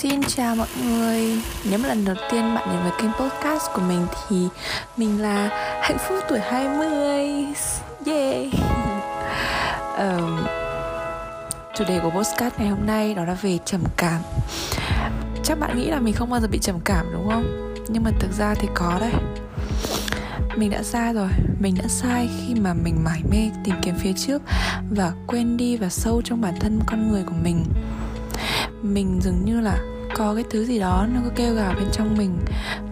Xin 0.00 0.22
chào 0.22 0.56
mọi 0.56 0.68
người. 0.84 1.42
Nếu 1.70 1.78
mà 1.78 1.88
lần 1.88 2.04
đầu 2.04 2.16
tiên 2.30 2.54
bạn 2.54 2.68
đến 2.68 2.82
với 2.82 2.92
kênh 3.00 3.10
podcast 3.12 3.62
của 3.74 3.82
mình 3.88 4.06
Thì 4.28 4.48
mình 4.96 5.22
là 5.22 5.48
Hạnh 5.82 5.98
Phúc 5.98 6.18
tuổi 6.28 6.40
20 6.40 6.88
Yeah. 8.06 8.46
Um, 9.98 10.46
Chủ 11.74 11.84
đề 11.88 12.00
của 12.02 12.10
podcast 12.10 12.54
ngày 12.58 12.68
hôm 12.68 12.86
nay 12.86 13.14
Đó 13.14 13.24
là 13.24 13.34
về 13.34 13.58
trầm 13.64 13.80
cảm. 13.96 14.22
Chắc 15.44 15.60
bạn 15.60 15.78
nghĩ 15.78 15.90
là 15.90 16.00
mình 16.00 16.14
không 16.14 16.30
bao 16.30 16.40
giờ 16.40 16.48
bị 16.50 16.58
trầm 16.58 16.80
cảm 16.84 17.06
đúng 17.12 17.28
không? 17.28 17.74
Nhưng 17.88 18.02
mà 18.02 18.10
thực 18.20 18.32
ra 18.32 18.54
thì 18.54 18.68
có 18.74 18.98
đấy. 19.00 19.12
Mình 20.56 20.70
đã 20.70 20.82
sai 20.82 21.14
rồi. 21.14 21.28
Mình 21.60 21.74
đã 21.82 21.88
sai 21.88 22.28
khi 22.38 22.54
mà 22.54 22.74
mình 22.74 23.04
mải 23.04 23.22
mê 23.30 23.50
tìm 23.64 23.74
kiếm 23.82 23.94
phía 23.98 24.12
trước 24.12 24.42
và 24.90 25.12
quên 25.26 25.56
đi 25.56 25.76
và 25.76 25.88
sâu 25.88 26.22
trong 26.24 26.40
bản 26.40 26.54
thân 26.60 26.80
con 26.86 27.12
người 27.12 27.22
của 27.26 27.34
mình 27.42 27.64
mình 28.82 29.20
dường 29.22 29.44
như 29.44 29.60
là 29.60 29.78
có 30.14 30.34
cái 30.34 30.44
thứ 30.50 30.64
gì 30.64 30.78
đó 30.78 31.06
nó 31.14 31.20
cứ 31.24 31.30
kêu 31.36 31.54
gào 31.54 31.74
bên 31.74 31.88
trong 31.92 32.16
mình. 32.18 32.38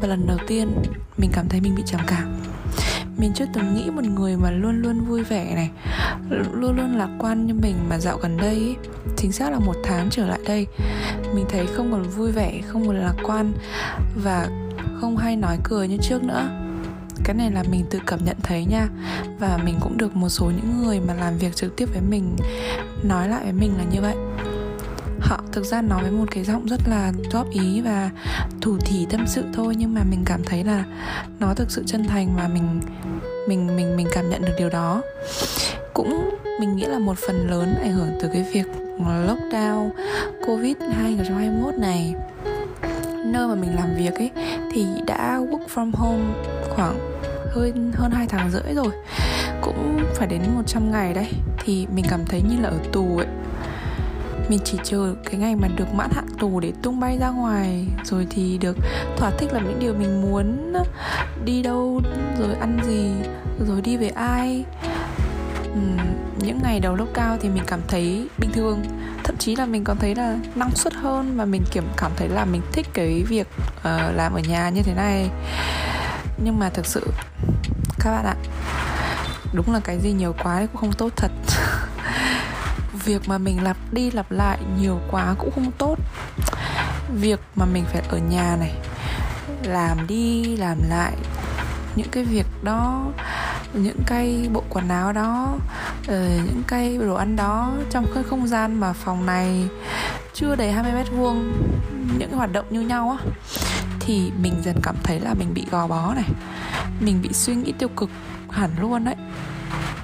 Và 0.01 0.09
lần 0.09 0.27
đầu 0.27 0.39
tiên 0.47 0.69
mình 1.17 1.31
cảm 1.33 1.49
thấy 1.49 1.61
mình 1.61 1.75
bị 1.75 1.83
trầm 1.87 2.01
cảm. 2.07 2.35
Mình 3.17 3.33
chưa 3.35 3.45
từng 3.55 3.75
nghĩ 3.75 3.91
một 3.91 4.05
người 4.05 4.37
mà 4.37 4.51
luôn 4.51 4.83
luôn 4.83 5.05
vui 5.05 5.25
vẻ 5.25 5.55
này 5.55 5.71
luôn 6.53 6.77
luôn 6.77 6.99
lạc 6.99 7.09
quan 7.19 7.47
như 7.47 7.55
mình 7.55 7.75
mà 7.89 7.99
dạo 7.99 8.19
gần 8.19 8.37
đây 8.37 8.55
ý, 8.55 8.75
chính 9.17 9.33
xác 9.33 9.51
là 9.51 9.59
một 9.59 9.77
tháng 9.85 10.11
trở 10.11 10.27
lại 10.27 10.39
đây 10.47 10.67
mình 11.35 11.45
thấy 11.49 11.67
không 11.67 11.93
còn 11.93 12.03
vui 12.03 12.33
vẻ 12.33 12.61
không 12.67 12.87
còn 12.87 12.97
lạc 12.97 13.15
quan 13.23 13.53
và 14.25 14.49
không 15.01 15.17
hay 15.17 15.37
nói 15.37 15.59
cười 15.65 15.89
như 15.89 15.97
trước 16.03 16.23
nữa. 16.23 16.49
Cái 17.25 17.35
này 17.35 17.51
là 17.51 17.63
mình 17.71 17.85
tự 17.91 17.99
cảm 18.07 18.25
nhận 18.25 18.37
thấy 18.43 18.65
nha. 18.65 18.89
Và 19.39 19.59
mình 19.65 19.75
cũng 19.81 19.99
được 19.99 20.17
một 20.17 20.29
số 20.29 20.47
những 20.47 20.83
người 20.83 21.01
mà 21.01 21.15
làm 21.15 21.39
việc 21.39 21.57
trực 21.57 21.77
tiếp 21.77 21.89
với 21.93 22.03
mình 22.11 22.37
nói 23.03 23.29
lại 23.29 23.43
với 23.43 23.53
mình 23.53 23.73
là 23.79 23.85
như 23.85 24.01
vậy 24.01 24.15
họ 25.21 25.41
thực 25.53 25.65
ra 25.65 25.83
nói 25.83 26.03
với 26.03 26.11
một 26.11 26.25
cái 26.31 26.45
giọng 26.45 26.67
rất 26.67 26.81
là 26.87 27.13
góp 27.33 27.51
ý 27.51 27.81
và 27.81 28.11
thủ 28.61 28.79
thỉ 28.81 29.07
tâm 29.11 29.27
sự 29.27 29.45
thôi, 29.55 29.75
nhưng 29.79 29.95
mà 29.95 30.01
mình 30.11 30.23
cảm 30.27 30.45
thấy 30.45 30.65
là 30.65 30.85
nó 31.41 31.55
thực 31.55 31.71
sự 31.71 31.85
chân 31.87 32.05
thành 32.05 32.37
và 32.37 32.49
mình 32.49 32.81
mình 33.49 33.77
mình 33.77 33.97
mình 33.97 34.09
cảm 34.13 34.31
nhận 34.31 34.43
được 34.43 34.55
điều 34.59 34.69
đó. 34.69 35.03
Cũng 35.95 36.31
mình 36.61 36.77
nghĩ 36.77 36.85
là 36.85 36.99
một 36.99 37.19
phần 37.27 37.51
lớn 37.51 37.75
ảnh 37.83 37.93
hưởng 37.93 38.11
từ 38.23 38.29
cái 38.33 38.47
việc 38.53 38.67
lockdown 38.99 39.91
covid 40.47 40.77
2021 40.93 41.75
này. 41.75 42.15
Nơi 43.25 43.49
mà 43.49 43.55
mình 43.55 43.75
làm 43.75 43.95
việc 43.97 44.15
ấy 44.15 44.31
thì 44.73 44.87
đã 45.07 45.41
work 45.51 45.67
from 45.75 45.91
home 45.95 46.25
khoảng 46.71 46.99
hơn 47.53 47.93
hơn 47.95 48.11
hai 48.11 48.27
tháng 48.27 48.51
rưỡi 48.51 48.75
rồi. 48.75 48.93
Cũng 49.63 49.99
phải 50.15 50.27
đến 50.27 50.41
100 50.55 50.91
ngày 50.93 51.15
đấy, 51.15 51.29
thì 51.59 51.87
mình 51.95 52.05
cảm 52.09 52.21
thấy 52.25 52.43
như 52.43 52.63
là 52.63 52.69
ở 52.69 52.79
tù 52.93 53.19
ấy 53.19 53.27
mình 54.49 54.59
chỉ 54.65 54.79
chờ 54.85 55.15
cái 55.25 55.35
ngày 55.35 55.57
mà 55.57 55.69
được 55.69 55.95
mãn 55.95 56.11
hạn 56.11 56.27
tù 56.39 56.61
để 56.61 56.73
tung 56.83 57.01
bay 57.01 57.19
ra 57.21 57.29
ngoài 57.29 57.87
rồi 58.05 58.27
thì 58.31 58.59
được 58.59 58.77
thỏa 59.17 59.31
thích 59.31 59.53
làm 59.53 59.65
những 59.65 59.79
điều 59.79 59.95
mình 59.95 60.21
muốn 60.21 60.73
đi 61.45 61.63
đâu 61.63 62.01
rồi 62.39 62.55
ăn 62.55 62.79
gì 62.87 63.11
rồi 63.67 63.81
đi 63.81 63.97
với 63.97 64.09
ai. 64.09 64.65
Những 66.39 66.61
ngày 66.63 66.81
đầu 66.81 66.95
lúc 66.95 67.09
cao 67.15 67.37
thì 67.41 67.49
mình 67.49 67.63
cảm 67.67 67.81
thấy 67.89 68.29
bình 68.39 68.51
thường. 68.53 68.85
Thậm 69.25 69.37
chí 69.37 69.57
là 69.57 69.67
mình 69.67 69.85
còn 69.85 69.97
thấy 69.99 70.15
là 70.15 70.39
năng 70.55 70.71
suất 70.75 70.95
hơn 70.95 71.37
và 71.37 71.45
mình 71.45 71.63
kiểm 71.71 71.85
cảm 71.97 72.13
thấy 72.17 72.29
là 72.29 72.45
mình 72.45 72.63
thích 72.73 72.87
cái 72.93 73.25
việc 73.29 73.47
uh, 73.79 73.85
làm 74.15 74.33
ở 74.35 74.41
nhà 74.49 74.69
như 74.69 74.83
thế 74.83 74.95
này. 74.95 75.31
Nhưng 76.45 76.59
mà 76.59 76.71
thực 76.71 76.87
sự 76.87 77.07
các 77.99 78.11
bạn 78.11 78.25
ạ 78.25 78.37
đúng 79.53 79.73
là 79.73 79.81
cái 79.85 79.99
gì 79.99 80.13
nhiều 80.13 80.35
quá 80.43 80.67
cũng 80.73 80.81
không 80.81 80.93
tốt 80.93 81.13
thật. 81.17 81.31
việc 82.93 83.29
mà 83.29 83.39
mình 83.39 83.63
lặp 83.63 83.77
đi 83.93 84.11
lặp 84.11 84.31
lại 84.31 84.59
nhiều 84.81 85.01
quá 85.11 85.35
cũng 85.39 85.51
không 85.55 85.73
tốt. 85.79 85.97
Việc 87.15 87.41
mà 87.55 87.65
mình 87.65 87.85
phải 87.93 88.03
ở 88.09 88.19
nhà 88.19 88.57
này, 88.61 88.75
làm 89.63 90.07
đi 90.07 90.57
làm 90.57 90.79
lại, 90.89 91.13
những 91.97 92.09
cái 92.11 92.25
việc 92.25 92.47
đó, 92.63 93.05
những 93.73 94.03
cái 94.07 94.49
bộ 94.53 94.63
quần 94.69 94.89
áo 94.89 95.13
đó 95.13 95.57
ờ, 96.09 96.29
những 96.47 96.63
cái 96.67 96.99
đồ 96.99 97.15
ăn 97.15 97.37
đó 97.37 97.73
trong 97.91 98.07
cái 98.15 98.23
không 98.23 98.49
gian 98.49 98.81
mà 98.81 98.93
phòng 98.93 99.27
này 99.27 99.69
chưa 100.35 100.57
đầy 100.57 100.73
20 100.73 100.93
mét 100.93 101.11
vuông, 101.11 101.53
những 102.19 102.29
cái 102.29 102.39
hoạt 102.39 102.53
động 102.53 102.67
như 102.71 102.81
nhau 102.81 103.19
á, 103.21 103.31
thì 104.01 104.33
mình 104.43 104.55
dần 104.65 104.77
cảm 104.83 104.97
thấy 105.03 105.21
là 105.21 105.35
mình 105.35 105.55
bị 105.55 105.67
gò 105.71 105.87
bó 105.87 106.15
này, 106.15 106.29
mình 107.01 107.23
bị 107.23 107.33
suy 107.33 107.55
nghĩ 107.55 107.73
tiêu 107.79 107.89
cực 107.89 108.11
hẳn 108.51 108.71
luôn 108.81 109.05
đấy 109.05 109.15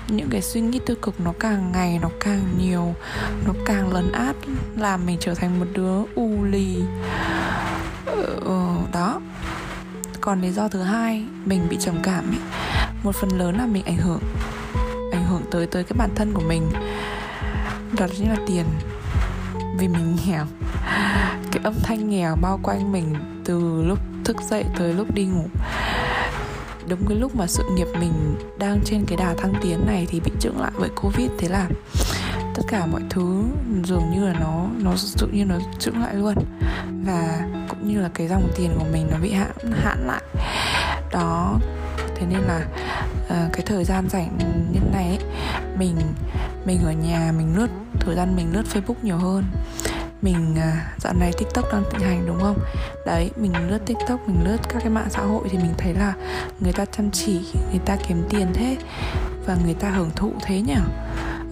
những 0.08 0.28
cái 0.30 0.42
suy 0.42 0.60
nghĩ 0.60 0.80
tiêu 0.86 0.96
cực 1.02 1.20
nó 1.20 1.32
càng 1.40 1.72
ngày 1.72 1.98
nó 2.02 2.08
càng 2.20 2.40
nhiều 2.58 2.94
nó 3.46 3.52
càng 3.66 3.92
lấn 3.92 4.12
át 4.12 4.36
làm 4.76 5.06
mình 5.06 5.16
trở 5.20 5.34
thành 5.34 5.60
một 5.60 5.66
đứa 5.72 6.02
u 6.14 6.44
lì. 6.44 6.76
Ờ, 8.44 8.76
đó. 8.92 9.20
Còn 10.20 10.42
lý 10.42 10.50
do 10.50 10.68
thứ 10.68 10.82
hai 10.82 11.24
mình 11.44 11.66
bị 11.70 11.76
trầm 11.80 11.94
cảm 12.02 12.24
ấy. 12.30 12.40
Một 13.02 13.14
phần 13.14 13.30
lớn 13.38 13.58
là 13.58 13.66
mình 13.66 13.84
ảnh 13.84 13.96
hưởng 13.96 14.20
ảnh 15.12 15.26
hưởng 15.26 15.42
tới 15.50 15.66
tới 15.66 15.84
cái 15.84 15.96
bản 15.98 16.10
thân 16.14 16.32
của 16.32 16.42
mình. 16.48 16.70
Đó 17.98 18.06
chính 18.16 18.28
là 18.28 18.36
tiền. 18.46 18.64
Vì 19.78 19.88
mình 19.88 20.16
nghèo. 20.26 20.46
Cái 21.52 21.62
âm 21.64 21.74
thanh 21.82 22.10
nghèo 22.10 22.36
bao 22.42 22.60
quanh 22.62 22.92
mình 22.92 23.14
từ 23.44 23.82
lúc 23.82 23.98
thức 24.24 24.36
dậy 24.50 24.64
tới 24.78 24.94
lúc 24.94 25.14
đi 25.14 25.24
ngủ 25.24 25.46
đúng 26.88 27.06
cái 27.08 27.18
lúc 27.18 27.36
mà 27.36 27.46
sự 27.46 27.64
nghiệp 27.74 27.88
mình 28.00 28.36
đang 28.58 28.80
trên 28.84 29.04
cái 29.06 29.16
đà 29.16 29.34
thăng 29.34 29.54
tiến 29.62 29.86
này 29.86 30.06
thì 30.10 30.20
bị 30.20 30.30
chững 30.40 30.60
lại 30.60 30.72
bởi 30.78 30.88
covid 30.88 31.30
thế 31.38 31.48
là 31.48 31.68
tất 32.54 32.62
cả 32.68 32.86
mọi 32.86 33.02
thứ 33.10 33.42
dường 33.84 34.10
như 34.10 34.26
là 34.26 34.32
nó 34.40 34.66
nó 34.78 34.94
tự 35.18 35.26
nhiên 35.26 35.48
nó 35.48 35.58
chững 35.78 36.02
lại 36.02 36.14
luôn. 36.14 36.34
Và 37.06 37.40
cũng 37.68 37.88
như 37.88 38.00
là 38.00 38.10
cái 38.14 38.28
dòng 38.28 38.48
tiền 38.56 38.76
của 38.78 38.84
mình 38.92 39.08
nó 39.10 39.16
bị 39.22 39.32
hạn 39.32 39.72
hạn 39.72 40.06
lại. 40.06 40.22
Đó 41.12 41.58
thế 42.16 42.26
nên 42.30 42.38
là 42.40 42.66
uh, 43.24 43.52
cái 43.52 43.62
thời 43.66 43.84
gian 43.84 44.08
rảnh 44.08 44.38
như 44.72 44.80
này 44.92 45.08
ấy, 45.08 45.18
mình 45.78 45.96
mình 46.66 46.78
ở 46.84 46.92
nhà 46.92 47.32
mình 47.36 47.56
lướt 47.56 47.68
thời 48.00 48.14
gian 48.14 48.36
mình 48.36 48.52
lướt 48.52 48.64
facebook 48.74 48.94
nhiều 49.02 49.16
hơn 49.16 49.44
mình 50.24 50.56
à, 50.58 50.94
dạo 50.98 51.12
này 51.12 51.32
tiktok 51.38 51.72
đang 51.72 51.84
thịnh 51.90 52.00
hành 52.00 52.26
đúng 52.26 52.40
không? 52.40 52.58
Đấy 53.06 53.30
mình 53.36 53.52
lướt 53.68 53.78
tiktok 53.86 54.28
mình 54.28 54.44
lướt 54.44 54.56
các 54.68 54.78
cái 54.80 54.90
mạng 54.90 55.08
xã 55.10 55.20
hội 55.20 55.48
thì 55.50 55.58
mình 55.58 55.74
thấy 55.78 55.94
là 55.94 56.14
người 56.60 56.72
ta 56.72 56.84
chăm 56.84 57.10
chỉ 57.10 57.40
người 57.70 57.80
ta 57.84 57.96
kiếm 58.08 58.22
tiền 58.30 58.46
thế 58.54 58.76
và 59.46 59.56
người 59.64 59.74
ta 59.74 59.90
hưởng 59.90 60.10
thụ 60.16 60.32
thế 60.42 60.60
nhỉ? 60.60 60.76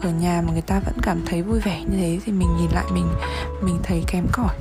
Ở 0.03 0.11
nhà 0.11 0.43
mà 0.47 0.53
người 0.53 0.63
ta 0.63 0.81
vẫn 0.81 0.95
cảm 1.03 1.23
thấy 1.27 1.43
vui 1.43 1.61
vẻ 1.61 1.81
như 1.81 1.97
thế 1.97 2.19
thì 2.25 2.33
mình 2.33 2.57
nhìn 2.57 2.71
lại 2.71 2.85
mình 2.93 3.09
mình 3.63 3.79
thấy 3.83 4.05
kém 4.07 4.27
cỏi. 4.33 4.55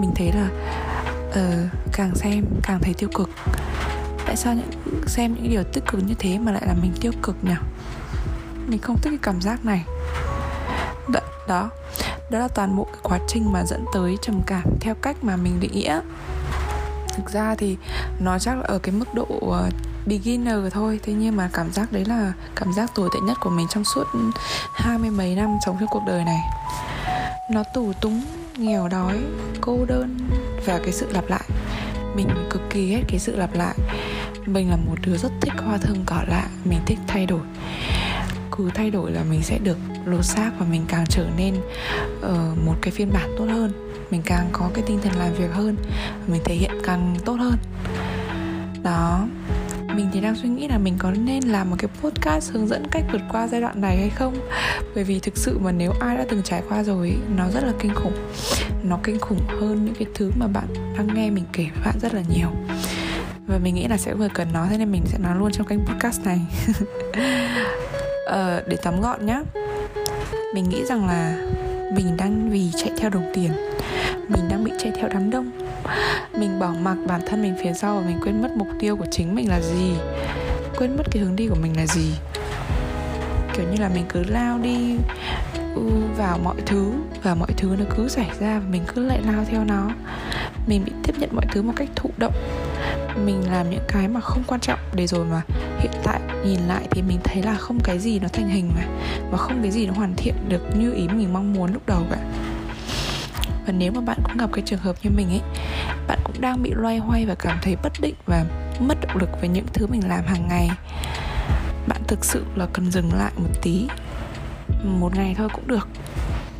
Mình 0.00 0.10
thấy 0.14 0.32
là 0.32 0.48
uh, 1.28 1.70
càng 1.92 2.14
xem 2.14 2.44
càng 2.62 2.78
thấy 2.82 2.94
tiêu 2.94 3.08
cực. 3.14 3.30
Tại 4.26 4.36
sao 4.36 4.54
những 4.54 5.02
xem 5.06 5.34
những 5.34 5.50
điều 5.50 5.64
tích 5.64 5.84
cực 5.86 6.02
như 6.06 6.14
thế 6.18 6.38
mà 6.38 6.52
lại 6.52 6.62
là 6.66 6.74
mình 6.82 6.92
tiêu 7.00 7.12
cực 7.22 7.36
nhỉ? 7.42 7.54
Mình 8.66 8.80
không 8.80 8.96
thích 9.00 9.10
cái 9.10 9.18
cảm 9.22 9.40
giác 9.40 9.64
này. 9.64 9.84
Đó, 11.08 11.20
đó 11.48 11.70
đó 12.30 12.38
là 12.38 12.48
toàn 12.48 12.76
bộ 12.76 12.84
cái 12.84 13.00
quá 13.02 13.18
trình 13.28 13.52
mà 13.52 13.64
dẫn 13.64 13.84
tới 13.94 14.16
trầm 14.22 14.42
cảm 14.46 14.64
theo 14.80 14.94
cách 14.94 15.24
mà 15.24 15.36
mình 15.36 15.60
định 15.60 15.72
nghĩa. 15.72 16.00
Thực 17.16 17.30
ra 17.30 17.54
thì 17.54 17.76
nó 18.20 18.38
chắc 18.38 18.54
là 18.54 18.62
ở 18.62 18.78
cái 18.78 18.94
mức 18.94 19.14
độ 19.14 19.26
ờ, 19.50 19.70
beginner 20.06 20.58
thôi. 20.72 21.00
Thế 21.02 21.12
nhưng 21.12 21.36
mà 21.36 21.50
cảm 21.52 21.72
giác 21.72 21.92
đấy 21.92 22.04
là 22.04 22.32
cảm 22.56 22.72
giác 22.72 22.94
tồi 22.94 23.08
tệ 23.14 23.20
nhất 23.20 23.38
của 23.40 23.50
mình 23.50 23.66
trong 23.70 23.84
suốt 23.84 24.04
hai 24.74 24.98
mươi 24.98 25.10
mấy 25.10 25.34
năm 25.34 25.58
sống 25.66 25.76
trong 25.80 25.88
cuộc 25.90 26.02
đời 26.06 26.24
này. 26.24 26.40
Nó 27.50 27.62
tù 27.74 27.92
túng, 28.00 28.22
nghèo 28.56 28.88
đói, 28.88 29.18
cô 29.60 29.84
đơn 29.88 30.18
và 30.66 30.78
cái 30.78 30.92
sự 30.92 31.12
lặp 31.12 31.24
lại. 31.28 31.44
Mình 32.14 32.28
cực 32.50 32.62
kỳ 32.70 32.88
ghét 32.90 33.02
cái 33.08 33.18
sự 33.18 33.36
lặp 33.36 33.54
lại. 33.54 33.74
Mình 34.46 34.70
là 34.70 34.76
một 34.76 34.94
đứa 35.00 35.16
rất 35.16 35.32
thích 35.40 35.52
hoa 35.66 35.78
thơm 35.78 35.96
cỏ 36.06 36.22
lạ, 36.28 36.46
mình 36.64 36.78
thích 36.86 36.98
thay 37.06 37.26
đổi 37.26 37.40
cứ 38.56 38.70
thay 38.74 38.90
đổi 38.90 39.12
là 39.12 39.24
mình 39.30 39.42
sẽ 39.42 39.58
được 39.58 39.76
lột 40.04 40.24
xác 40.24 40.50
và 40.58 40.66
mình 40.70 40.84
càng 40.88 41.04
trở 41.08 41.26
nên 41.36 41.54
uh, 42.18 42.66
một 42.66 42.74
cái 42.82 42.90
phiên 42.90 43.12
bản 43.12 43.30
tốt 43.38 43.44
hơn. 43.44 43.72
Mình 44.10 44.22
càng 44.24 44.48
có 44.52 44.70
cái 44.74 44.84
tinh 44.86 44.98
thần 45.02 45.12
làm 45.16 45.34
việc 45.34 45.52
hơn 45.52 45.76
mình 46.26 46.40
thể 46.44 46.54
hiện 46.54 46.78
càng 46.84 47.16
tốt 47.24 47.34
hơn. 47.34 47.56
Đó. 48.82 49.26
Mình 49.94 50.08
thì 50.12 50.20
đang 50.20 50.36
suy 50.36 50.48
nghĩ 50.48 50.68
là 50.68 50.78
mình 50.78 50.94
có 50.98 51.10
nên 51.10 51.44
làm 51.44 51.70
một 51.70 51.76
cái 51.78 51.88
podcast 52.02 52.52
hướng 52.52 52.68
dẫn 52.68 52.86
cách 52.90 53.04
vượt 53.12 53.20
qua 53.32 53.48
giai 53.48 53.60
đoạn 53.60 53.80
này 53.80 53.96
hay 53.96 54.10
không? 54.10 54.34
Bởi 54.94 55.04
vì 55.04 55.20
thực 55.20 55.36
sự 55.36 55.58
mà 55.58 55.72
nếu 55.72 55.92
ai 56.00 56.16
đã 56.16 56.24
từng 56.28 56.42
trải 56.42 56.62
qua 56.68 56.82
rồi 56.82 57.16
nó 57.36 57.50
rất 57.50 57.64
là 57.64 57.72
kinh 57.78 57.94
khủng. 57.94 58.16
Nó 58.82 58.98
kinh 59.02 59.18
khủng 59.18 59.40
hơn 59.60 59.84
những 59.84 59.94
cái 59.94 60.06
thứ 60.14 60.30
mà 60.38 60.46
bạn 60.46 60.66
đang 60.96 61.14
nghe 61.14 61.30
mình 61.30 61.44
kể 61.52 61.66
với 61.74 61.84
bạn 61.84 61.94
rất 62.00 62.14
là 62.14 62.22
nhiều. 62.28 62.48
Và 63.46 63.58
mình 63.58 63.74
nghĩ 63.74 63.88
là 63.88 63.96
sẽ 63.96 64.14
vừa 64.14 64.28
cần 64.34 64.48
nó 64.52 64.66
thế 64.70 64.78
nên 64.78 64.92
mình 64.92 65.02
sẽ 65.06 65.18
nói 65.18 65.36
luôn 65.38 65.52
trong 65.52 65.66
kênh 65.66 65.80
podcast 65.86 66.24
này. 66.24 66.40
uh, 68.30 68.68
để 68.68 68.76
tóm 68.82 69.00
gọn 69.00 69.26
nhá. 69.26 69.40
Mình 70.54 70.68
nghĩ 70.68 70.84
rằng 70.84 71.06
là 71.06 71.36
mình 71.94 72.16
đang 72.16 72.50
vì 72.50 72.70
chạy 72.76 72.90
theo 72.98 73.10
đồng 73.10 73.32
tiền. 73.34 73.52
Mình 74.28 74.48
đang 74.48 74.64
bị 74.64 74.72
chạy 74.78 74.92
theo 74.96 75.08
đám 75.08 75.30
đông. 75.30 75.50
Mình 76.32 76.58
bỏ 76.58 76.74
mặc 76.80 76.96
bản 77.06 77.20
thân 77.26 77.42
mình 77.42 77.54
phía 77.62 77.72
sau 77.72 77.96
và 77.96 78.06
mình 78.06 78.18
quên 78.22 78.42
mất 78.42 78.50
mục 78.56 78.68
tiêu 78.80 78.96
của 78.96 79.06
chính 79.10 79.34
mình 79.34 79.48
là 79.48 79.60
gì. 79.60 79.94
Quên 80.78 80.96
mất 80.96 81.04
cái 81.10 81.22
hướng 81.22 81.36
đi 81.36 81.48
của 81.48 81.56
mình 81.62 81.76
là 81.76 81.86
gì. 81.86 82.14
Kiểu 83.54 83.66
như 83.70 83.80
là 83.80 83.88
mình 83.88 84.04
cứ 84.08 84.22
lao 84.28 84.58
đi 84.58 84.96
ừ, 85.74 85.90
vào 86.16 86.38
mọi 86.44 86.56
thứ 86.66 86.92
và 87.22 87.34
mọi 87.34 87.52
thứ 87.56 87.76
nó 87.78 87.84
cứ 87.96 88.08
xảy 88.08 88.30
ra 88.40 88.58
và 88.58 88.64
mình 88.70 88.82
cứ 88.94 89.06
lại 89.06 89.20
lao 89.26 89.44
theo 89.50 89.64
nó. 89.64 89.90
Mình 90.66 90.84
bị 90.84 90.92
tiếp 91.04 91.12
nhận 91.18 91.30
mọi 91.32 91.46
thứ 91.52 91.62
một 91.62 91.72
cách 91.76 91.88
thụ 91.96 92.10
động. 92.16 92.34
Mình 93.24 93.50
làm 93.52 93.70
những 93.70 93.84
cái 93.88 94.08
mà 94.08 94.20
không 94.20 94.42
quan 94.46 94.60
trọng. 94.60 94.78
Để 94.94 95.06
rồi 95.06 95.24
mà 95.24 95.42
hiện 95.78 95.92
tại 96.04 96.15
nhìn 96.46 96.60
lại 96.60 96.88
thì 96.90 97.02
mình 97.02 97.18
thấy 97.24 97.42
là 97.42 97.54
không 97.54 97.78
cái 97.84 97.98
gì 97.98 98.18
nó 98.18 98.28
thành 98.28 98.48
hình 98.48 98.70
mà, 98.76 98.82
và 99.30 99.38
không 99.38 99.62
cái 99.62 99.70
gì 99.70 99.86
nó 99.86 99.92
hoàn 99.92 100.14
thiện 100.16 100.34
được 100.48 100.62
như 100.78 100.92
ý 100.92 101.08
mình 101.08 101.32
mong 101.32 101.52
muốn 101.52 101.72
lúc 101.72 101.86
đầu 101.86 102.02
cả. 102.10 102.18
Và 103.66 103.72
nếu 103.72 103.92
mà 103.92 104.00
bạn 104.00 104.18
cũng 104.24 104.36
gặp 104.36 104.50
cái 104.52 104.64
trường 104.66 104.80
hợp 104.80 104.96
như 105.02 105.10
mình 105.10 105.28
ấy, 105.28 105.40
bạn 106.08 106.18
cũng 106.24 106.40
đang 106.40 106.62
bị 106.62 106.72
loay 106.74 106.98
hoay 106.98 107.26
và 107.26 107.34
cảm 107.34 107.58
thấy 107.62 107.76
bất 107.82 107.92
định 108.00 108.14
và 108.26 108.44
mất 108.80 108.98
động 109.00 109.16
lực 109.16 109.30
với 109.40 109.48
những 109.48 109.66
thứ 109.72 109.86
mình 109.86 110.08
làm 110.08 110.26
hàng 110.26 110.48
ngày, 110.48 110.70
bạn 111.88 112.02
thực 112.06 112.24
sự 112.24 112.44
là 112.56 112.66
cần 112.72 112.90
dừng 112.90 113.10
lại 113.14 113.32
một 113.36 113.50
tí. 113.62 113.86
Một 114.84 115.16
ngày 115.16 115.34
thôi 115.38 115.48
cũng 115.52 115.66
được, 115.66 115.88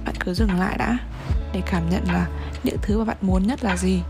bạn 0.05 0.15
cứ 0.21 0.35
dừng 0.35 0.59
lại 0.59 0.77
đã 0.79 0.99
để 1.53 1.63
cảm 1.67 1.91
nhận 1.91 2.05
là 2.13 2.27
những 2.65 2.77
thứ 2.83 2.99
mà 2.99 3.05
bạn 3.05 3.17
muốn 3.21 3.47
nhất 3.47 3.65
là 3.65 3.77
gì. 3.77 4.03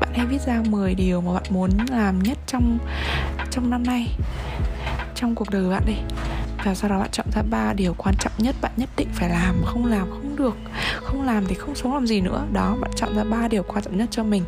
Bạn 0.00 0.10
hãy 0.14 0.26
viết 0.26 0.42
ra 0.46 0.62
10 0.68 0.94
điều 0.94 1.20
mà 1.20 1.32
bạn 1.32 1.44
muốn 1.50 1.70
làm 1.90 2.22
nhất 2.22 2.38
trong 2.46 2.78
trong 3.50 3.70
năm 3.70 3.82
nay 3.82 4.08
trong 5.16 5.34
cuộc 5.34 5.50
đời 5.50 5.70
bạn 5.70 5.82
đi. 5.86 5.96
Và 6.64 6.74
sau 6.74 6.90
đó 6.90 6.98
bạn 6.98 7.10
chọn 7.12 7.26
ra 7.34 7.42
ba 7.50 7.72
điều 7.72 7.94
quan 7.94 8.14
trọng 8.18 8.32
nhất 8.38 8.56
bạn 8.60 8.72
nhất 8.76 8.88
định 8.96 9.08
phải 9.12 9.28
làm, 9.28 9.62
không 9.64 9.86
làm 9.86 10.10
không 10.10 10.36
được, 10.36 10.56
không 10.96 11.22
làm 11.22 11.46
thì 11.46 11.54
không 11.54 11.74
sống 11.74 11.94
làm 11.94 12.06
gì 12.06 12.20
nữa. 12.20 12.46
Đó, 12.52 12.76
bạn 12.80 12.90
chọn 12.96 13.16
ra 13.16 13.24
ba 13.24 13.48
điều 13.48 13.62
quan 13.62 13.82
trọng 13.84 13.96
nhất 13.96 14.08
cho 14.10 14.24
mình. 14.24 14.44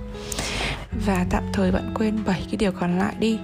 Và 1.07 1.27
tạm 1.31 1.43
thời 1.53 1.73
bạn 1.73 1.95
quên 1.95 2.19
bảy 2.27 2.43
cái 2.47 2.57
điều 2.57 2.73
còn 2.73 2.99
lại 2.99 3.15
đi. 3.19 3.39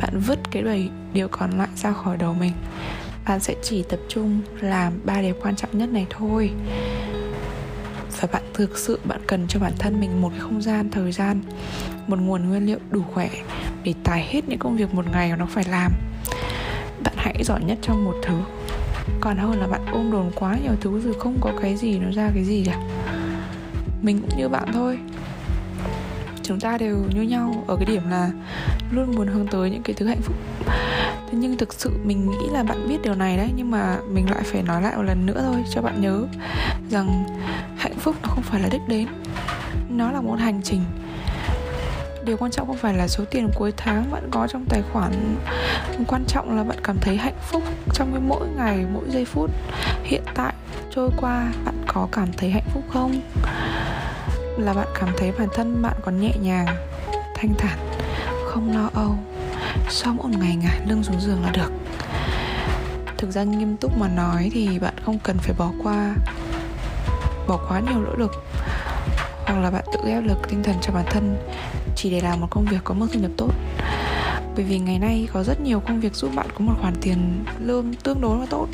Bạn 0.00 0.20
vứt 0.26 0.38
cái 0.50 0.62
bảy 0.62 0.90
điều 1.12 1.28
còn 1.28 1.50
lại 1.58 1.68
ra 1.76 1.92
khỏi 1.92 2.16
đầu 2.16 2.34
mình. 2.34 2.52
Bạn 3.26 3.40
sẽ 3.40 3.54
chỉ 3.62 3.82
tập 3.82 3.98
trung 4.08 4.40
làm 4.60 4.92
ba 5.04 5.22
điều 5.22 5.34
quan 5.42 5.56
trọng 5.56 5.78
nhất 5.78 5.88
này 5.88 6.06
thôi. 6.10 6.50
Và 8.20 8.28
bạn 8.32 8.42
thực 8.54 8.78
sự, 8.78 9.00
bạn 9.04 9.20
cần 9.26 9.46
cho 9.48 9.60
bản 9.60 9.72
thân 9.78 10.00
mình 10.00 10.22
một 10.22 10.28
cái 10.28 10.40
không 10.40 10.62
gian 10.62 10.90
thời 10.90 11.12
gian, 11.12 11.42
một 12.06 12.18
nguồn 12.18 12.48
nguyên 12.48 12.66
liệu 12.66 12.78
đủ 12.90 13.02
khỏe 13.14 13.30
để 13.84 13.94
tải 14.04 14.26
hết 14.30 14.48
những 14.48 14.58
công 14.58 14.76
việc 14.76 14.94
một 14.94 15.04
ngày 15.12 15.30
mà 15.30 15.36
nó 15.36 15.46
phải 15.46 15.64
làm 15.64 15.92
hãy 17.24 17.44
giỏi 17.44 17.64
nhất 17.64 17.78
trong 17.82 18.04
một 18.04 18.14
thứ. 18.22 18.34
Còn 19.20 19.36
hơn 19.36 19.60
là 19.60 19.66
bạn 19.66 19.86
ôm 19.92 20.12
đồn 20.12 20.30
quá 20.34 20.56
nhiều 20.62 20.72
thứ 20.80 21.00
rồi 21.00 21.14
không 21.18 21.38
có 21.40 21.52
cái 21.62 21.76
gì 21.76 21.98
nó 21.98 22.10
ra 22.12 22.30
cái 22.34 22.44
gì 22.44 22.64
cả. 22.66 22.78
Mình 24.02 24.20
cũng 24.20 24.38
như 24.38 24.48
bạn 24.48 24.72
thôi. 24.72 24.98
Chúng 26.42 26.60
ta 26.60 26.78
đều 26.78 26.96
như 27.14 27.22
nhau 27.22 27.64
ở 27.66 27.76
cái 27.76 27.84
điểm 27.84 28.02
là 28.10 28.30
luôn 28.90 29.14
muốn 29.14 29.26
hướng 29.26 29.46
tới 29.46 29.70
những 29.70 29.82
cái 29.82 29.94
thứ 29.94 30.06
hạnh 30.06 30.20
phúc. 30.22 30.36
Thế 31.30 31.38
nhưng 31.38 31.56
thực 31.56 31.72
sự 31.72 31.90
mình 32.04 32.30
nghĩ 32.30 32.46
là 32.52 32.62
bạn 32.62 32.88
biết 32.88 33.02
điều 33.02 33.14
này 33.14 33.36
đấy, 33.36 33.50
nhưng 33.56 33.70
mà 33.70 33.98
mình 34.08 34.30
lại 34.30 34.42
phải 34.44 34.62
nói 34.62 34.82
lại 34.82 34.96
một 34.96 35.02
lần 35.02 35.26
nữa 35.26 35.42
thôi, 35.46 35.64
cho 35.70 35.82
bạn 35.82 36.00
nhớ 36.00 36.22
rằng 36.90 37.24
hạnh 37.76 37.98
phúc 37.98 38.16
nó 38.22 38.28
không 38.28 38.42
phải 38.42 38.60
là 38.60 38.68
đích 38.68 38.88
đến. 38.88 39.08
Nó 39.88 40.10
là 40.12 40.20
một 40.20 40.38
hành 40.38 40.60
trình 40.62 40.80
điều 42.24 42.36
quan 42.36 42.50
trọng 42.50 42.66
không 42.66 42.76
phải 42.76 42.94
là 42.94 43.08
số 43.08 43.24
tiền 43.30 43.50
cuối 43.54 43.72
tháng 43.76 44.10
bạn 44.10 44.28
có 44.30 44.46
trong 44.46 44.64
tài 44.68 44.82
khoản. 44.92 45.36
Quan 46.08 46.24
trọng 46.28 46.56
là 46.56 46.64
bạn 46.64 46.78
cảm 46.84 46.98
thấy 47.00 47.16
hạnh 47.16 47.38
phúc 47.42 47.62
trong 47.94 48.12
cái 48.12 48.20
mỗi 48.20 48.48
ngày, 48.56 48.84
mỗi 48.92 49.04
giây 49.08 49.24
phút. 49.24 49.50
Hiện 50.02 50.22
tại, 50.34 50.54
trôi 50.90 51.10
qua, 51.16 51.52
bạn 51.64 51.74
có 51.86 52.08
cảm 52.12 52.28
thấy 52.36 52.50
hạnh 52.50 52.68
phúc 52.74 52.84
không? 52.92 53.20
Là 54.58 54.74
bạn 54.74 54.88
cảm 55.00 55.08
thấy 55.16 55.32
bản 55.38 55.48
thân 55.54 55.82
bạn 55.82 55.96
còn 56.04 56.20
nhẹ 56.20 56.32
nhàng, 56.40 56.66
thanh 57.34 57.54
thản, 57.58 57.78
không 58.46 58.74
lo 58.74 58.90
âu. 58.94 59.16
Sau 59.90 60.14
một 60.14 60.28
ngày 60.38 60.56
ngả 60.56 60.78
lưng 60.88 61.02
xuống 61.02 61.20
giường 61.20 61.42
là 61.42 61.50
được. 61.50 61.72
Thực 63.16 63.30
ra 63.30 63.42
nghiêm 63.42 63.76
túc 63.76 63.98
mà 63.98 64.08
nói 64.08 64.50
thì 64.52 64.78
bạn 64.78 64.94
không 65.04 65.18
cần 65.18 65.38
phải 65.38 65.54
bỏ 65.58 65.70
qua, 65.82 66.14
bỏ 67.48 67.58
quá 67.68 67.80
nhiều 67.80 68.00
nỗ 68.00 68.14
lực 68.16 68.32
hoặc 69.46 69.60
là 69.60 69.70
bạn 69.70 69.84
tự 69.92 70.08
ép 70.08 70.24
lực 70.24 70.48
tinh 70.48 70.62
thần 70.62 70.76
cho 70.82 70.92
bản 70.92 71.04
thân 71.10 71.36
chỉ 71.96 72.10
để 72.10 72.20
làm 72.20 72.40
một 72.40 72.46
công 72.50 72.64
việc 72.64 72.78
có 72.84 72.94
mức 72.94 73.06
thu 73.12 73.20
nhập 73.20 73.30
tốt. 73.36 73.50
Bởi 74.56 74.64
vì 74.64 74.78
ngày 74.78 74.98
nay 74.98 75.28
có 75.32 75.42
rất 75.42 75.60
nhiều 75.60 75.80
công 75.80 76.00
việc 76.00 76.14
giúp 76.14 76.30
bạn 76.34 76.46
có 76.54 76.64
một 76.64 76.74
khoản 76.80 76.94
tiền 77.00 77.44
lương 77.60 77.94
tương 77.94 78.20
đối 78.20 78.38
là 78.40 78.46
tốt 78.50 78.66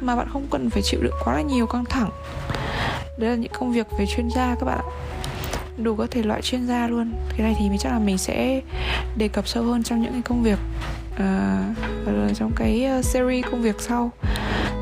mà 0.00 0.16
bạn 0.16 0.28
không 0.32 0.46
cần 0.50 0.70
phải 0.70 0.82
chịu 0.82 1.00
đựng 1.02 1.14
quá 1.24 1.34
là 1.34 1.42
nhiều 1.42 1.66
căng 1.66 1.84
thẳng. 1.84 2.10
Đấy 3.18 3.30
là 3.30 3.36
những 3.36 3.52
công 3.58 3.72
việc 3.72 3.86
về 3.98 4.06
chuyên 4.06 4.28
gia 4.36 4.54
các 4.54 4.66
bạn 4.66 4.78
ạ. 4.78 4.88
Đủ 5.76 5.96
các 5.96 6.10
thể 6.10 6.22
loại 6.22 6.42
chuyên 6.42 6.66
gia 6.66 6.88
luôn. 6.88 7.12
Cái 7.28 7.40
này 7.40 7.56
thì 7.58 7.68
mình 7.68 7.78
chắc 7.78 7.92
là 7.92 7.98
mình 7.98 8.18
sẽ 8.18 8.60
đề 9.16 9.28
cập 9.28 9.48
sâu 9.48 9.64
hơn 9.64 9.82
trong 9.82 10.02
những 10.02 10.12
cái 10.12 10.22
công 10.22 10.42
việc 10.42 10.58
uh, 11.14 12.36
trong 12.36 12.52
cái 12.56 12.84
ờ, 12.84 13.02
series 13.02 13.44
công 13.50 13.62
việc 13.62 13.80
sau. 13.80 14.10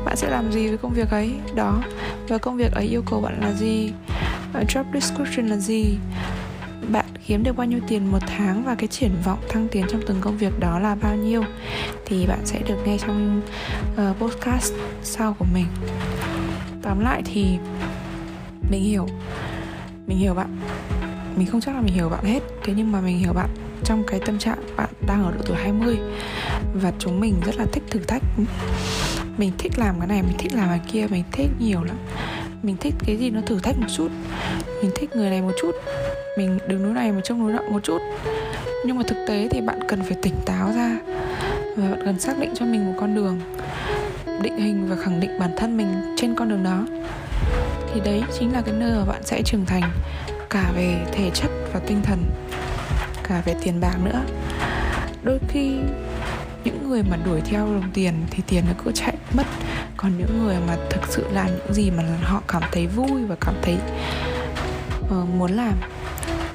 Bạn 0.05 0.15
sẽ 0.15 0.29
làm 0.29 0.51
gì 0.51 0.67
với 0.67 0.77
công 0.77 0.93
việc 0.93 1.11
ấy? 1.11 1.31
Đó. 1.55 1.81
Và 2.27 2.37
công 2.37 2.57
việc 2.57 2.71
ấy 2.71 2.85
yêu 2.85 3.03
cầu 3.09 3.21
bạn 3.21 3.41
là 3.41 3.53
gì? 3.53 3.91
uh, 4.11 4.16
job 4.63 4.83
description 4.93 5.47
là 5.47 5.57
gì? 5.57 5.97
Bạn 6.91 7.05
kiếm 7.27 7.43
được 7.43 7.57
bao 7.57 7.67
nhiêu 7.67 7.79
tiền 7.87 8.11
một 8.11 8.19
tháng 8.27 8.63
và 8.63 8.75
cái 8.75 8.87
triển 8.87 9.11
vọng 9.25 9.39
thăng 9.49 9.67
tiến 9.71 9.85
trong 9.91 10.01
từng 10.07 10.21
công 10.21 10.37
việc 10.37 10.59
đó 10.59 10.79
là 10.79 10.95
bao 10.95 11.15
nhiêu? 11.15 11.43
Thì 12.05 12.25
bạn 12.25 12.39
sẽ 12.45 12.59
được 12.67 12.77
nghe 12.85 12.97
trong 12.97 13.41
uh, 13.93 14.17
podcast 14.19 14.73
sau 15.03 15.35
của 15.39 15.45
mình. 15.53 15.65
Tóm 16.81 16.99
lại 16.99 17.21
thì 17.25 17.57
mình 18.71 18.83
hiểu. 18.83 19.07
Mình 20.07 20.17
hiểu 20.17 20.33
bạn. 20.33 20.57
Mình 21.35 21.47
không 21.47 21.61
chắc 21.61 21.75
là 21.75 21.81
mình 21.81 21.93
hiểu 21.93 22.09
bạn 22.09 22.25
hết. 22.25 22.43
Thế 22.63 22.73
nhưng 22.77 22.91
mà 22.91 23.01
mình 23.01 23.17
hiểu 23.17 23.33
bạn 23.33 23.49
trong 23.83 24.03
cái 24.07 24.19
tâm 24.25 24.39
trạng 24.39 24.59
bạn 24.77 24.89
đang 25.07 25.23
ở 25.23 25.31
độ 25.31 25.41
tuổi 25.45 25.57
20 25.57 25.97
và 26.73 26.93
chúng 26.99 27.19
mình 27.19 27.35
rất 27.45 27.55
là 27.55 27.65
thích 27.73 27.83
thử 27.89 27.99
thách. 27.99 28.23
Mình 29.37 29.51
thích 29.57 29.71
làm 29.77 29.99
cái 29.99 30.07
này 30.07 30.21
mình 30.21 30.37
thích 30.37 30.53
làm 30.53 30.67
cái 30.69 30.81
kia 30.91 31.07
mình 31.09 31.23
thích 31.31 31.49
nhiều 31.59 31.83
lắm 31.83 31.95
mình 32.67 32.77
thích 32.77 32.93
cái 33.05 33.17
gì 33.17 33.29
nó 33.29 33.41
thử 33.45 33.59
thách 33.59 33.79
một 33.79 33.87
chút. 33.95 34.11
Mình 34.81 34.91
thích 34.95 35.15
người 35.15 35.29
này 35.29 35.41
một 35.41 35.53
chút. 35.61 35.71
Mình 36.37 36.59
đứng 36.67 36.83
núi 36.83 36.93
này 36.93 37.11
mà 37.11 37.21
trông 37.23 37.39
núi 37.39 37.53
nọ 37.53 37.61
một 37.61 37.83
chút. 37.83 37.97
Nhưng 38.85 38.97
mà 38.97 39.03
thực 39.07 39.17
tế 39.27 39.47
thì 39.51 39.61
bạn 39.61 39.79
cần 39.87 40.03
phải 40.03 40.17
tỉnh 40.21 40.33
táo 40.45 40.71
ra. 40.75 40.97
Và 41.75 41.89
bạn 41.91 42.01
cần 42.05 42.19
xác 42.19 42.39
định 42.39 42.53
cho 42.55 42.65
mình 42.65 42.85
một 42.85 42.93
con 42.99 43.15
đường 43.15 43.39
định 44.41 44.57
hình 44.57 44.87
và 44.89 44.95
khẳng 44.95 45.19
định 45.19 45.39
bản 45.39 45.51
thân 45.57 45.77
mình 45.77 45.87
trên 46.17 46.35
con 46.35 46.49
đường 46.49 46.63
đó. 46.63 46.85
Thì 47.93 48.01
đấy 48.05 48.23
chính 48.39 48.53
là 48.53 48.61
cái 48.61 48.73
nơi 48.73 48.91
mà 48.91 49.05
bạn 49.05 49.23
sẽ 49.23 49.41
trưởng 49.45 49.65
thành 49.65 49.83
cả 50.49 50.71
về 50.75 51.05
thể 51.11 51.29
chất 51.33 51.51
và 51.73 51.79
tinh 51.79 52.01
thần, 52.03 52.23
cả 53.23 53.41
về 53.45 53.55
tiền 53.63 53.79
bạc 53.81 53.95
nữa. 54.03 54.21
Đôi 55.23 55.39
khi 55.47 55.75
những 56.63 56.89
người 56.89 57.03
mà 57.03 57.17
đuổi 57.25 57.41
theo 57.41 57.65
đồng 57.65 57.91
tiền 57.93 58.13
thì 58.29 58.43
tiền 58.47 58.63
nó 58.67 58.73
cứ 58.85 58.91
chạy 58.91 59.13
mất 59.33 59.45
còn 59.97 60.17
những 60.17 60.43
người 60.43 60.57
mà 60.67 60.77
thực 60.89 61.07
sự 61.07 61.25
làm 61.31 61.47
những 61.47 61.73
gì 61.73 61.91
mà 61.91 62.03
họ 62.23 62.41
cảm 62.47 62.61
thấy 62.71 62.87
vui 62.87 63.25
và 63.27 63.35
cảm 63.41 63.53
thấy 63.61 63.77
uh, 65.05 65.29
muốn 65.29 65.51
làm 65.51 65.73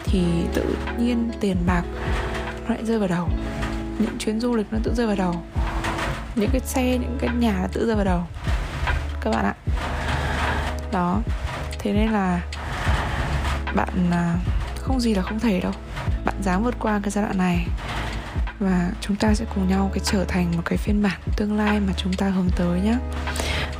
thì 0.04 0.25
tự 0.54 0.76
nhiên 0.99 1.30
tiền 1.40 1.56
bạc 1.66 1.82
nó 2.68 2.75
lại 2.75 2.84
rơi 2.84 2.99
vào 2.99 3.08
đầu. 3.08 3.28
Những 3.99 4.18
chuyến 4.18 4.40
du 4.40 4.54
lịch 4.54 4.66
nó 4.70 4.78
tự 4.82 4.94
rơi 4.94 5.06
vào 5.06 5.16
đầu. 5.16 5.42
Những 6.34 6.50
cái 6.52 6.61
xe 6.61 6.82
những 6.82 7.18
cái 7.20 7.30
nhà 7.34 7.58
nó 7.61 7.68
tự 7.72 7.87
rơi 7.87 7.96
vào 7.96 8.04
đầu. 8.04 8.22
Các 9.20 9.30
bạn 9.30 9.44
ạ. 9.44 9.54
Đó. 10.92 11.20
Thế 11.78 11.92
nên 11.92 12.12
là 12.12 12.40
bạn 13.75 14.11
à, 14.11 14.34
không 14.76 15.00
gì 15.00 15.14
là 15.14 15.22
không 15.22 15.40
thể 15.40 15.61
đâu. 15.61 15.72
Bạn 16.25 16.34
dám 16.42 16.64
vượt 16.64 16.75
qua 16.78 17.00
cái 17.02 17.11
giai 17.11 17.25
đoạn 17.25 17.38
này 17.38 17.66
và 18.62 18.90
chúng 19.00 19.16
ta 19.16 19.35
sẽ 19.35 19.45
cùng 19.54 19.69
nhau 19.69 19.90
cái 19.95 20.00
trở 20.04 20.25
thành 20.25 20.52
một 20.57 20.62
cái 20.64 20.78
phiên 20.78 21.02
bản 21.02 21.21
tương 21.37 21.57
lai 21.57 21.81
mà 21.81 21.92
chúng 21.97 22.12
ta 22.12 22.28
hướng 22.28 22.49
tới 22.57 22.81
nhé 22.81 22.97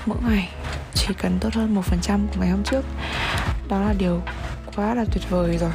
mỗi 0.07 0.19
ngày 0.29 0.49
chỉ 0.95 1.15
cần 1.15 1.39
tốt 1.41 1.55
hơn 1.55 1.75
một 1.75 1.85
phần 1.85 1.99
trăm 2.03 2.27
của 2.29 2.41
ngày 2.41 2.51
hôm 2.51 2.63
trước. 2.65 2.85
Đó 3.69 3.81
là 3.81 3.95
điều 3.99 4.21
quá 4.77 4.95
là 4.95 5.05
tuyệt 5.13 5.31
vời 5.31 5.59
rồi. 5.59 5.73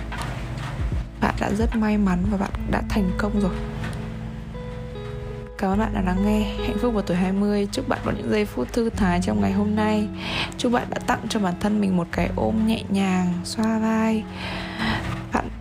Bạn 1.22 1.36
đã 1.40 1.52
rất 1.58 1.76
may 1.76 1.98
mắn 1.98 2.24
và 2.32 2.38
bạn 2.38 2.52
đã 2.72 2.82
thành 2.90 3.12
công 3.18 3.42
rồi. 3.42 3.56
Cảm 5.58 5.72
ơn 5.72 5.80
bạn 5.80 5.94
đã 5.94 6.02
lắng 6.02 6.26
nghe. 6.26 6.42
Hạnh 6.68 6.78
phúc 6.82 6.94
vào 6.94 7.04
tuổi 7.04 7.18
20 7.18 7.68
Chúc 7.72 7.88
bạn 7.88 8.00
có 8.06 8.12
những 8.12 8.32
giây 8.32 8.46
phút 8.46 8.74
thư 8.74 8.90
thái 8.90 9.20
trong 9.24 9.42
ngày 9.42 9.52
hôm 9.52 9.76
nay. 9.76 10.08
Chúc 10.58 10.72
bạn 10.72 10.88
đã 10.90 11.00
tặng 11.08 11.20
cho 11.30 11.40
bản 11.40 11.54
thân 11.60 11.82
mình 11.82 11.98
một 11.98 12.08
cái 12.12 12.30
ôm 12.36 12.68
nhẹ 12.68 12.84
nhàng, 12.90 13.34
Xoa 13.44 13.80
vai 13.80 14.24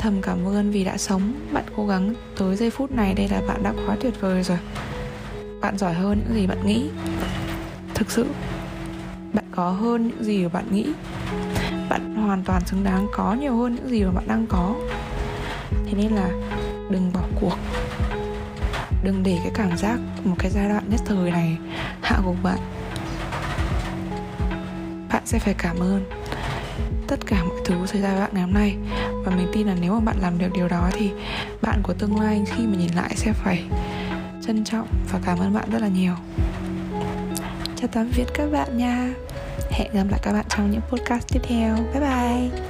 thầm 0.06 0.22
cảm 0.22 0.46
ơn 0.46 0.70
vì 0.70 0.84
đã 0.84 0.96
sống. 0.96 1.32
Bạn 1.52 1.64
cố 1.76 1.86
gắng 1.86 2.14
tới 2.38 2.56
giây 2.56 2.70
phút 2.70 2.92
này, 2.92 3.14
Đây 3.14 3.28
là 3.28 3.40
bạn 3.48 3.62
đã 3.62 3.72
quá 3.86 3.96
tuyệt 4.00 4.20
vời 4.20 4.42
rồi. 4.42 4.58
Bạn 5.60 5.78
giỏi 5.78 5.94
hơn 5.94 6.22
những 6.24 6.34
gì 6.34 6.46
bạn 6.46 6.66
nghĩ. 6.66 6.88
Thực 7.94 8.10
sự, 8.10 8.26
Bạn 9.32 9.44
có 9.50 9.70
hơn 9.70 10.08
những 10.08 10.24
gì 10.24 10.42
mà 10.42 10.48
bạn 10.48 10.64
nghĩ. 10.70 10.86
Bạn 11.88 12.14
hoàn 12.14 12.42
toàn 12.44 12.62
xứng 12.66 12.84
đáng 12.84 13.06
có 13.12 13.34
nhiều 13.34 13.56
hơn 13.56 13.74
những 13.74 13.88
gì 13.88 14.04
mà 14.04 14.10
bạn 14.10 14.28
đang 14.28 14.46
có. 14.48 14.74
Thế 15.70 15.92
nên 15.96 16.12
là 16.12 16.28
đừng 16.90 17.12
bỏ 17.12 17.22
cuộc. 17.40 17.56
Đừng 19.04 19.22
để 19.22 19.38
cái 19.42 19.52
cảm 19.54 19.76
giác, 19.76 19.98
một 20.24 20.36
cái 20.38 20.50
giai 20.50 20.68
đoạn 20.68 20.84
nhất 20.90 21.00
thời 21.06 21.30
này 21.30 21.56
hạ 22.02 22.20
gục 22.24 22.36
bạn. 22.42 22.58
Bạn 25.12 25.22
sẽ 25.24 25.38
phải 25.38 25.54
cảm 25.58 25.78
ơn 25.78 26.25
tất 27.08 27.26
cả 27.26 27.44
mọi 27.44 27.58
thứ 27.64 27.86
xảy 27.86 28.02
ra 28.02 28.10
với 28.10 28.20
bạn 28.20 28.30
ngày 28.32 28.42
hôm 28.42 28.52
nay. 28.52 28.76
Và 29.24 29.36
mình 29.36 29.48
tin 29.52 29.66
là 29.66 29.74
nếu 29.80 29.92
mà 29.92 30.00
bạn 30.00 30.16
làm 30.20 30.38
được 30.38 30.48
điều 30.54 30.68
đó 30.68 30.90
thì 30.92 31.10
bạn 31.62 31.80
của 31.82 31.94
tương 31.94 32.20
lai 32.20 32.44
khi 32.46 32.66
mà 32.66 32.76
nhìn 32.76 32.92
lại 32.94 33.12
sẽ 33.16 33.32
phải 33.32 33.64
trân 34.46 34.64
trọng 34.64 34.88
và 35.12 35.20
cảm 35.24 35.38
ơn 35.38 35.54
bạn 35.54 35.70
rất 35.70 35.82
là 35.82 35.88
nhiều. 35.88 36.14
Chào 37.76 37.88
tạm 37.92 38.10
biệt 38.16 38.24
các 38.34 38.46
bạn 38.52 38.78
nha. 38.78 39.14
Hẹn 39.70 39.92
gặp 39.92 40.04
lại 40.10 40.20
các 40.22 40.32
bạn 40.32 40.44
trong 40.48 40.70
những 40.70 40.80
podcast 40.88 41.28
tiếp 41.32 41.40
theo. 41.48 41.76
Bye 41.76 42.00
bye. 42.00 42.65